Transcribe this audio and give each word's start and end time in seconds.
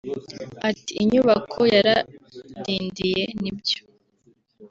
Ati 0.69 0.91
“Inyubako 1.03 1.59
yaradindiye 1.75 3.23
nibyo 3.41 3.79